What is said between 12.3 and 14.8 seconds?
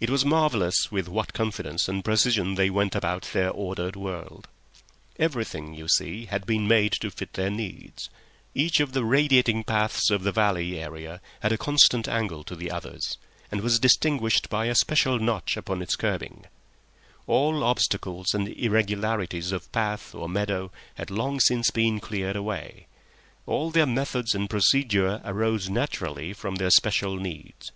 to the others, and was distinguished by a